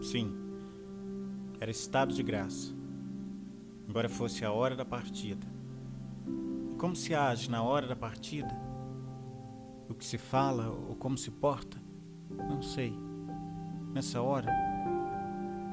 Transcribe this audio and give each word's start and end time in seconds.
Sim, 0.00 0.32
era 1.60 1.70
estado 1.70 2.14
de 2.14 2.22
graça, 2.22 2.72
embora 3.88 4.08
fosse 4.08 4.44
a 4.44 4.52
hora 4.52 4.76
da 4.76 4.84
partida. 4.84 5.46
E 6.72 6.76
como 6.76 6.94
se 6.94 7.14
age 7.14 7.50
na 7.50 7.62
hora 7.62 7.86
da 7.86 7.96
partida? 7.96 8.56
O 9.88 9.94
que 9.94 10.04
se 10.04 10.16
fala 10.16 10.68
ou 10.68 10.94
como 10.94 11.18
se 11.18 11.30
porta? 11.30 11.82
Não 12.30 12.62
sei. 12.62 12.92
Nessa 13.92 14.22
hora, 14.22 14.52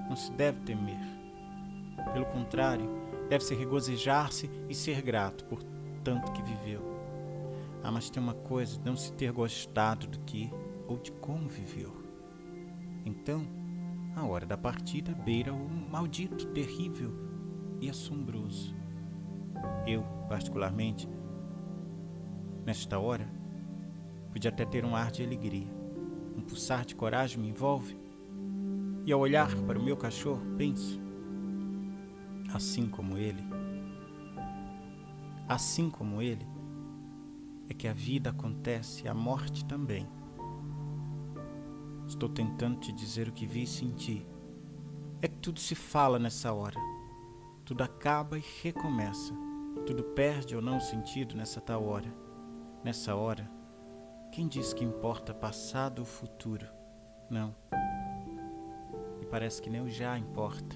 não 0.09 0.15
se 0.15 0.31
deve 0.31 0.59
temer. 0.61 0.99
Pelo 2.13 2.25
contrário, 2.25 2.89
deve-se 3.29 3.53
regozijar-se 3.53 4.49
e 4.67 4.73
ser 4.73 5.01
grato 5.01 5.45
por 5.45 5.61
tanto 6.03 6.31
que 6.31 6.41
viveu. 6.41 6.81
Ah, 7.83 7.91
mas 7.91 8.09
tem 8.09 8.23
uma 8.23 8.33
coisa, 8.33 8.81
não 8.83 8.95
se 8.95 9.13
ter 9.13 9.31
gostado 9.31 10.07
do 10.07 10.19
que 10.21 10.51
ou 10.87 10.97
de 10.97 11.11
como 11.11 11.47
viveu. 11.47 11.93
Então, 13.05 13.45
a 14.15 14.25
hora 14.25 14.45
da 14.45 14.57
partida 14.57 15.13
beira 15.13 15.53
o 15.53 15.69
maldito, 15.91 16.47
terrível 16.47 17.13
e 17.81 17.89
assombroso. 17.89 18.73
Eu, 19.85 20.03
particularmente, 20.29 21.07
nesta 22.65 22.97
hora, 22.97 23.27
podia 24.31 24.49
até 24.49 24.65
ter 24.65 24.85
um 24.85 24.95
ar 24.95 25.11
de 25.11 25.23
alegria. 25.23 25.67
Um 26.35 26.41
pulsar 26.41 26.85
de 26.85 26.95
coragem 26.95 27.39
me 27.39 27.49
envolve. 27.49 27.97
E 29.05 29.11
ao 29.11 29.19
olhar 29.19 29.53
para 29.63 29.77
o 29.77 29.83
meu 29.83 29.97
cachorro, 29.97 30.41
penso: 30.57 30.99
assim 32.53 32.87
como 32.87 33.17
ele, 33.17 33.43
assim 35.47 35.89
como 35.89 36.21
ele, 36.21 36.45
é 37.69 37.73
que 37.73 37.87
a 37.87 37.93
vida 37.93 38.29
acontece 38.29 39.05
e 39.05 39.07
a 39.07 39.13
morte 39.13 39.65
também. 39.65 40.07
Estou 42.15 42.29
tentando 42.29 42.79
te 42.79 42.93
dizer 42.93 43.27
o 43.27 43.33
que 43.33 43.45
vi 43.45 43.63
e 43.63 43.67
senti. 43.67 44.25
É 45.21 45.27
que 45.27 45.37
tudo 45.39 45.59
se 45.59 45.75
fala 45.75 46.17
nessa 46.17 46.53
hora. 46.53 46.79
Tudo 47.65 47.83
acaba 47.83 48.37
e 48.37 48.43
recomeça. 48.63 49.33
Tudo 49.85 50.01
perde 50.01 50.55
ou 50.55 50.61
não 50.61 50.79
sentido 50.79 51.35
nessa 51.35 51.59
tal 51.59 51.83
hora. 51.83 52.07
Nessa 52.85 53.13
hora, 53.15 53.51
quem 54.31 54.47
diz 54.47 54.73
que 54.73 54.85
importa 54.85 55.33
passado 55.33 55.99
ou 55.99 56.05
futuro? 56.05 56.65
Não. 57.29 57.53
E 59.21 59.25
parece 59.25 59.61
que 59.61 59.69
nem 59.69 59.81
o 59.81 59.89
já 59.89 60.17
importa. 60.17 60.73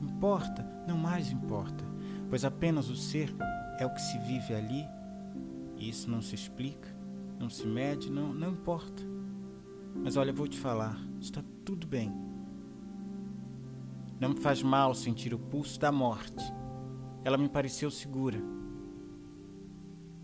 Importa, 0.00 0.62
não 0.88 0.96
mais 0.96 1.30
importa, 1.30 1.84
pois 2.30 2.42
apenas 2.42 2.88
o 2.88 2.96
ser 2.96 3.36
é 3.78 3.84
o 3.84 3.92
que 3.92 4.00
se 4.00 4.18
vive 4.20 4.54
ali, 4.54 4.88
e 5.76 5.90
isso 5.90 6.10
não 6.10 6.22
se 6.22 6.34
explica, 6.34 6.88
não 7.38 7.50
se 7.50 7.66
mede, 7.66 8.10
não, 8.10 8.32
não 8.32 8.52
importa. 8.52 9.17
Mas 10.02 10.16
olha, 10.16 10.32
vou 10.32 10.48
te 10.48 10.58
falar, 10.58 10.98
está 11.20 11.42
tudo 11.64 11.86
bem. 11.86 12.12
Não 14.20 14.30
me 14.30 14.40
faz 14.40 14.62
mal 14.62 14.94
sentir 14.94 15.32
o 15.32 15.38
pulso 15.38 15.78
da 15.78 15.92
morte. 15.92 16.44
Ela 17.24 17.38
me 17.38 17.48
pareceu 17.48 17.90
segura. 17.90 18.40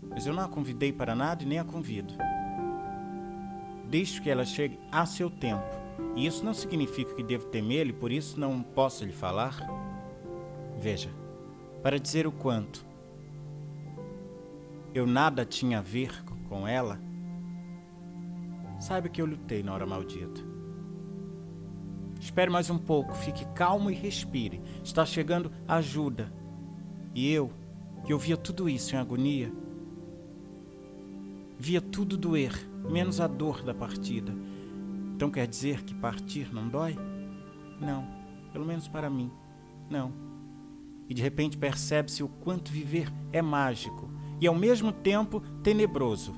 Mas 0.09 0.25
eu 0.25 0.33
não 0.33 0.43
a 0.43 0.47
convidei 0.47 0.91
para 0.91 1.15
nada 1.15 1.43
e 1.43 1.45
nem 1.45 1.59
a 1.59 1.63
convido. 1.63 2.13
Deixo 3.89 4.21
que 4.21 4.29
ela 4.29 4.45
chegue 4.45 4.79
a 4.91 5.05
seu 5.05 5.29
tempo. 5.29 5.63
E 6.15 6.25
isso 6.25 6.43
não 6.43 6.53
significa 6.53 7.13
que 7.13 7.23
devo 7.23 7.45
temê-lo 7.45 7.91
e 7.91 7.93
por 7.93 8.11
isso 8.11 8.39
não 8.39 8.61
posso 8.61 9.05
lhe 9.05 9.11
falar. 9.11 9.55
Veja, 10.77 11.09
para 11.81 11.99
dizer 11.99 12.25
o 12.27 12.31
quanto 12.31 12.85
eu 14.93 15.05
nada 15.05 15.45
tinha 15.45 15.79
a 15.79 15.81
ver 15.81 16.23
com 16.47 16.67
ela, 16.67 16.99
Saiba 18.85 19.09
que 19.09 19.19
eu 19.19 19.25
lutei 19.25 19.63
na 19.63 19.73
hora 19.73 19.83
maldita. 19.83 20.41
Espere 22.19 22.51
mais 22.51 22.69
um 22.69 22.77
pouco, 22.77 23.15
fique 23.15 23.43
calmo 23.55 23.89
e 23.89 23.95
respire. 23.95 24.61
Está 24.83 25.03
chegando 25.03 25.51
ajuda. 25.67 26.31
E 27.15 27.31
eu, 27.31 27.51
que 28.05 28.13
eu 28.13 28.19
via 28.19 28.37
tudo 28.37 28.69
isso 28.69 28.95
em 28.95 28.99
agonia, 28.99 29.51
via 31.57 31.81
tudo 31.81 32.15
doer, 32.15 32.53
menos 32.87 33.19
a 33.19 33.25
dor 33.25 33.63
da 33.63 33.73
partida. 33.73 34.31
Então 35.15 35.31
quer 35.31 35.47
dizer 35.47 35.81
que 35.81 35.95
partir 35.95 36.53
não 36.53 36.69
dói? 36.69 36.95
Não, 37.81 38.07
pelo 38.53 38.67
menos 38.67 38.87
para 38.87 39.09
mim, 39.09 39.31
não. 39.89 40.13
E 41.09 41.13
de 41.15 41.23
repente 41.23 41.57
percebe-se 41.57 42.21
o 42.21 42.27
quanto 42.27 42.71
viver 42.71 43.11
é 43.33 43.41
mágico 43.41 44.11
e 44.39 44.45
ao 44.45 44.53
mesmo 44.53 44.91
tempo 44.91 45.39
tenebroso. 45.63 46.35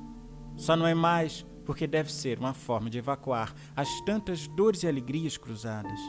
Só 0.56 0.74
não 0.74 0.86
é 0.86 0.94
mais 0.94 1.46
porque 1.68 1.86
deve 1.86 2.10
ser 2.10 2.38
uma 2.38 2.54
forma 2.54 2.88
de 2.88 2.96
evacuar 2.96 3.54
as 3.76 4.00
tantas 4.00 4.48
dores 4.48 4.84
e 4.84 4.88
alegrias 4.88 5.36
cruzadas. 5.36 6.00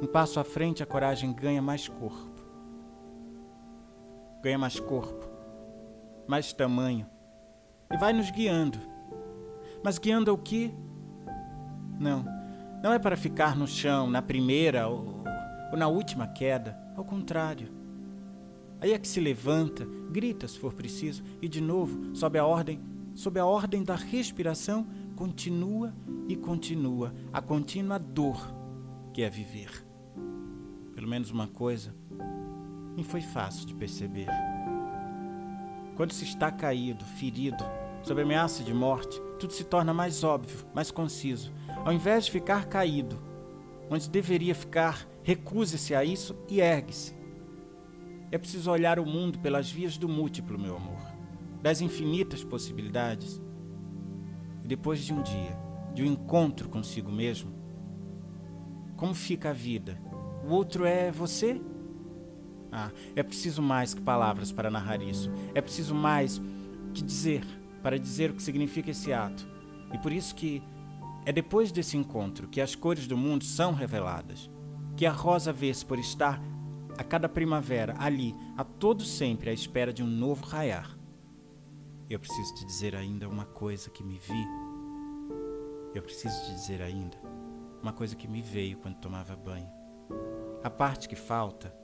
Um 0.00 0.06
passo 0.06 0.38
à 0.38 0.44
frente, 0.44 0.84
a 0.84 0.86
coragem 0.86 1.32
ganha 1.32 1.60
mais 1.60 1.88
corpo. 1.88 2.40
Ganha 4.40 4.56
mais 4.56 4.78
corpo, 4.78 5.28
mais 6.28 6.52
tamanho, 6.52 7.08
e 7.92 7.96
vai 7.96 8.12
nos 8.12 8.30
guiando. 8.30 8.78
Mas 9.82 9.98
guiando 9.98 10.30
ao 10.30 10.38
que? 10.38 10.72
Não, 11.98 12.24
não 12.80 12.92
é 12.92 13.00
para 13.00 13.16
ficar 13.16 13.56
no 13.56 13.66
chão 13.66 14.08
na 14.08 14.22
primeira 14.22 14.86
ou, 14.86 15.24
ou 15.72 15.76
na 15.76 15.88
última 15.88 16.28
queda. 16.28 16.78
Ao 16.96 17.04
contrário. 17.04 17.68
Aí 18.80 18.92
é 18.92 18.98
que 19.00 19.08
se 19.08 19.18
levanta, 19.18 19.84
grita 20.12 20.46
se 20.46 20.56
for 20.56 20.72
preciso, 20.72 21.24
e 21.42 21.48
de 21.48 21.60
novo 21.60 22.14
sobe 22.14 22.38
a 22.38 22.46
ordem 22.46 22.80
sob 23.18 23.40
a 23.40 23.44
ordem 23.44 23.82
da 23.82 23.96
respiração, 23.96 24.86
continua 25.16 25.92
e 26.28 26.36
continua 26.36 27.12
a 27.32 27.42
contínua 27.42 27.98
dor 27.98 28.40
que 29.12 29.22
é 29.22 29.28
viver. 29.28 29.84
Pelo 30.94 31.08
menos 31.08 31.32
uma 31.32 31.48
coisa 31.48 31.92
me 32.96 33.02
foi 33.02 33.20
fácil 33.20 33.66
de 33.66 33.74
perceber. 33.74 34.28
Quando 35.96 36.12
se 36.12 36.22
está 36.22 36.52
caído, 36.52 37.04
ferido, 37.04 37.64
sob 38.04 38.22
ameaça 38.22 38.62
de 38.62 38.72
morte, 38.72 39.20
tudo 39.40 39.52
se 39.52 39.64
torna 39.64 39.92
mais 39.92 40.22
óbvio, 40.22 40.64
mais 40.72 40.92
conciso. 40.92 41.52
Ao 41.84 41.92
invés 41.92 42.26
de 42.26 42.30
ficar 42.30 42.66
caído, 42.66 43.20
onde 43.90 44.08
deveria 44.08 44.54
ficar, 44.54 45.08
recuse-se 45.24 45.92
a 45.92 46.04
isso 46.04 46.36
e 46.48 46.60
ergue-se. 46.60 47.16
É 48.30 48.38
preciso 48.38 48.70
olhar 48.70 49.00
o 49.00 49.04
mundo 49.04 49.40
pelas 49.40 49.68
vias 49.68 49.98
do 49.98 50.08
múltiplo, 50.08 50.56
meu 50.56 50.76
amor 50.76 51.07
das 51.62 51.80
infinitas 51.80 52.44
possibilidades. 52.44 53.42
E 54.64 54.68
depois 54.68 55.00
de 55.00 55.12
um 55.12 55.22
dia, 55.22 55.58
de 55.94 56.02
um 56.02 56.06
encontro 56.06 56.68
consigo 56.68 57.10
mesmo, 57.10 57.52
como 58.96 59.14
fica 59.14 59.50
a 59.50 59.52
vida? 59.52 60.00
O 60.44 60.52
outro 60.52 60.84
é 60.84 61.10
você? 61.10 61.60
Ah, 62.70 62.90
é 63.16 63.22
preciso 63.22 63.62
mais 63.62 63.94
que 63.94 64.00
palavras 64.00 64.52
para 64.52 64.70
narrar 64.70 65.02
isso. 65.02 65.30
É 65.54 65.60
preciso 65.60 65.94
mais 65.94 66.40
que 66.92 67.02
dizer 67.02 67.44
para 67.82 67.98
dizer 67.98 68.30
o 68.30 68.34
que 68.34 68.42
significa 68.42 68.90
esse 68.90 69.12
ato. 69.12 69.48
E 69.92 69.98
por 69.98 70.12
isso 70.12 70.34
que 70.34 70.62
é 71.24 71.32
depois 71.32 71.70
desse 71.70 71.96
encontro 71.96 72.48
que 72.48 72.60
as 72.60 72.74
cores 72.74 73.06
do 73.06 73.16
mundo 73.16 73.44
são 73.44 73.72
reveladas, 73.72 74.50
que 74.96 75.06
a 75.06 75.12
rosa 75.12 75.52
vê-se 75.52 75.84
por 75.84 75.98
estar 75.98 76.42
a 76.96 77.04
cada 77.04 77.28
primavera 77.28 77.94
ali, 77.98 78.34
a 78.56 78.64
todo 78.64 79.04
sempre 79.04 79.50
à 79.50 79.52
espera 79.52 79.92
de 79.92 80.02
um 80.02 80.06
novo 80.06 80.44
raiar. 80.44 80.97
Eu 82.10 82.18
preciso 82.18 82.54
te 82.54 82.64
dizer 82.64 82.96
ainda 82.96 83.28
uma 83.28 83.44
coisa 83.44 83.90
que 83.90 84.02
me 84.02 84.18
vi. 84.18 84.46
Eu 85.94 86.02
preciso 86.02 86.42
te 86.46 86.52
dizer 86.52 86.80
ainda 86.80 87.18
uma 87.82 87.92
coisa 87.92 88.16
que 88.16 88.26
me 88.26 88.40
veio 88.40 88.78
quando 88.78 88.96
tomava 88.96 89.36
banho. 89.36 89.68
A 90.64 90.70
parte 90.70 91.06
que 91.06 91.14
falta 91.14 91.74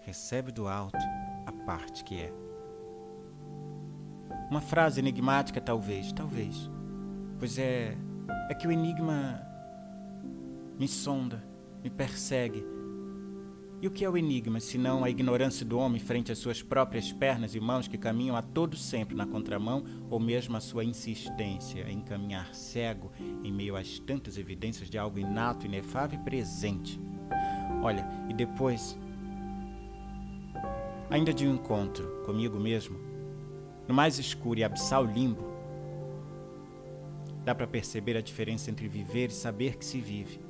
recebe 0.00 0.50
do 0.50 0.66
alto 0.66 0.96
a 1.44 1.52
parte 1.52 2.02
que 2.04 2.18
é. 2.18 2.32
Uma 4.50 4.62
frase 4.62 4.98
enigmática, 4.98 5.60
talvez, 5.60 6.10
talvez. 6.10 6.70
Pois 7.38 7.58
é, 7.58 7.98
é 8.48 8.54
que 8.54 8.66
o 8.66 8.72
enigma 8.72 9.46
me 10.78 10.88
sonda, 10.88 11.44
me 11.82 11.90
persegue, 11.90 12.64
e 13.80 13.86
o 13.86 13.90
que 13.90 14.04
é 14.04 14.08
o 14.08 14.16
enigma, 14.16 14.58
senão 14.58 15.04
a 15.04 15.10
ignorância 15.10 15.64
do 15.64 15.78
homem 15.78 16.00
frente 16.00 16.32
às 16.32 16.38
suas 16.38 16.62
próprias 16.62 17.12
pernas 17.12 17.54
e 17.54 17.60
mãos 17.60 17.86
que 17.86 17.98
caminham 17.98 18.34
a 18.34 18.40
todo 18.40 18.74
sempre 18.76 19.14
na 19.14 19.26
contramão, 19.26 19.84
ou 20.08 20.18
mesmo 20.18 20.56
a 20.56 20.60
sua 20.60 20.82
insistência 20.82 21.86
em 21.88 22.00
caminhar 22.00 22.54
cego 22.54 23.12
em 23.44 23.52
meio 23.52 23.76
às 23.76 23.98
tantas 23.98 24.38
evidências 24.38 24.88
de 24.88 24.96
algo 24.96 25.18
inato, 25.18 25.66
inefável 25.66 26.18
e 26.18 26.24
presente? 26.24 26.98
Olha, 27.82 28.08
e 28.30 28.34
depois, 28.34 28.98
ainda 31.10 31.34
de 31.34 31.46
um 31.46 31.54
encontro 31.54 32.22
comigo 32.24 32.58
mesmo, 32.58 32.98
no 33.86 33.94
mais 33.94 34.18
escuro 34.18 34.58
e 34.58 34.64
abissal 34.64 35.04
limbo, 35.04 35.44
dá 37.44 37.54
para 37.54 37.66
perceber 37.66 38.16
a 38.16 38.22
diferença 38.22 38.70
entre 38.70 38.88
viver 38.88 39.28
e 39.28 39.34
saber 39.34 39.76
que 39.76 39.84
se 39.84 40.00
vive. 40.00 40.40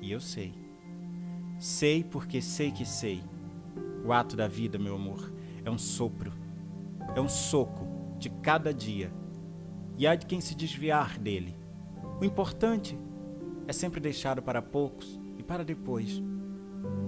E 0.00 0.10
eu 0.10 0.18
sei. 0.18 0.63
Sei 1.64 2.04
porque 2.04 2.42
sei 2.42 2.70
que 2.70 2.84
sei. 2.84 3.24
O 4.04 4.12
ato 4.12 4.36
da 4.36 4.46
vida, 4.46 4.78
meu 4.78 4.96
amor, 4.96 5.32
é 5.64 5.70
um 5.70 5.78
sopro, 5.78 6.30
é 7.16 7.20
um 7.22 7.26
soco 7.26 7.88
de 8.18 8.28
cada 8.28 8.70
dia. 8.74 9.10
E 9.96 10.06
há 10.06 10.14
de 10.14 10.26
quem 10.26 10.42
se 10.42 10.54
desviar 10.54 11.18
dele. 11.18 11.56
O 12.20 12.24
importante 12.26 12.98
é 13.66 13.72
sempre 13.72 13.98
deixado 13.98 14.42
para 14.42 14.60
poucos 14.60 15.18
e 15.38 15.42
para 15.42 15.64
depois, 15.64 16.22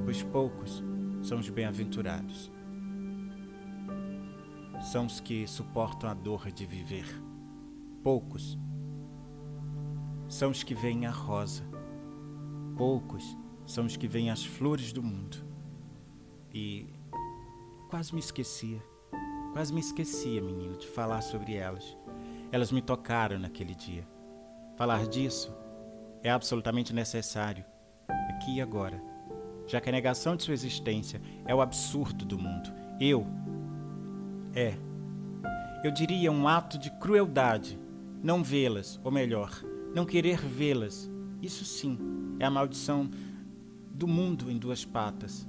pois 0.06 0.22
poucos 0.22 0.82
são 1.20 1.38
os 1.38 1.50
bem-aventurados. 1.50 2.50
São 4.80 5.04
os 5.04 5.20
que 5.20 5.46
suportam 5.46 6.08
a 6.08 6.14
dor 6.14 6.50
de 6.50 6.64
viver. 6.64 7.22
Poucos 8.02 8.58
são 10.26 10.50
os 10.50 10.62
que 10.62 10.74
veem 10.74 11.04
a 11.04 11.10
rosa. 11.10 11.62
Poucos 12.74 13.36
são 13.66 13.84
os 13.84 13.96
que 13.96 14.06
veem 14.06 14.30
as 14.30 14.44
flores 14.44 14.92
do 14.92 15.02
mundo. 15.02 15.44
E 16.54 16.86
quase 17.90 18.14
me 18.14 18.20
esquecia, 18.20 18.82
quase 19.52 19.74
me 19.74 19.80
esquecia, 19.80 20.40
menino, 20.40 20.76
de 20.76 20.86
falar 20.86 21.20
sobre 21.20 21.54
elas. 21.54 21.96
Elas 22.52 22.70
me 22.72 22.80
tocaram 22.80 23.38
naquele 23.38 23.74
dia. 23.74 24.06
Falar 24.76 25.06
disso 25.06 25.52
é 26.22 26.30
absolutamente 26.30 26.94
necessário, 26.94 27.64
aqui 28.30 28.56
e 28.56 28.60
agora, 28.60 29.02
já 29.66 29.80
que 29.80 29.88
a 29.88 29.92
negação 29.92 30.36
de 30.36 30.44
sua 30.44 30.54
existência 30.54 31.20
é 31.44 31.54
o 31.54 31.60
absurdo 31.60 32.24
do 32.24 32.38
mundo. 32.38 32.72
Eu. 33.00 33.26
É. 34.54 34.74
Eu 35.84 35.90
diria 35.90 36.32
um 36.32 36.48
ato 36.48 36.78
de 36.78 36.90
crueldade 36.92 37.78
não 38.22 38.42
vê-las, 38.42 38.98
ou 39.04 39.12
melhor, 39.12 39.50
não 39.94 40.04
querer 40.04 40.38
vê-las. 40.38 41.10
Isso 41.40 41.64
sim 41.64 41.98
é 42.38 42.44
a 42.44 42.50
maldição 42.50 43.08
do 43.96 44.06
mundo 44.06 44.50
em 44.50 44.58
duas 44.58 44.84
patas. 44.84 45.48